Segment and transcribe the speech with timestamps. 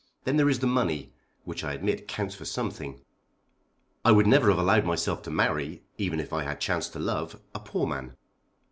[0.23, 1.13] Then there is the money,
[1.43, 2.99] which I admit counts for something.
[4.03, 7.39] I would never have allowed myself to marry even if I had chanced to love
[7.53, 8.15] a poor man.